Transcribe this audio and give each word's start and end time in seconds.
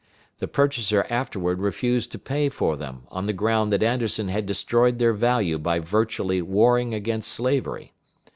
The 0.39 0.47
purchaser 0.47 1.05
afterward 1.11 1.59
refused 1.59 2.11
to 2.13 2.17
pay 2.17 2.49
for 2.49 2.75
them, 2.75 3.03
on 3.11 3.27
the 3.27 3.33
ground 3.37 3.71
that 3.71 3.83
Anderson 3.83 4.29
had 4.29 4.47
destroyed 4.47 4.97
their 4.97 5.13
value 5.13 5.59
by 5.59 5.77
virtually 5.77 6.41
warring 6.41 6.91
against 6.95 7.31
slavery. 7.31 7.93